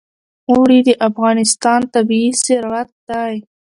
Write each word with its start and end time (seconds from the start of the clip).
اوړي 0.51 0.79
د 0.87 0.89
افغانستان 1.09 1.81
طبعي 1.93 2.29
ثروت 2.43 2.89
دی. 3.09 3.33